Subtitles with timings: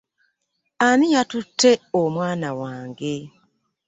[0.85, 3.15] Ani yatute omwana wange?